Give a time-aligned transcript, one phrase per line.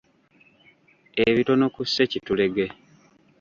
[1.25, 2.65] Ebitono ku ssekitulege.